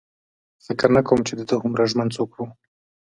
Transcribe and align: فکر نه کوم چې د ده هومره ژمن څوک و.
فکر 0.65 0.89
نه 0.95 1.01
کوم 1.07 1.19
چې 1.27 1.33
د 1.35 1.41
ده 1.49 1.55
هومره 1.61 1.85
ژمن 1.91 2.07
څوک 2.15 2.31
و. 2.35 2.39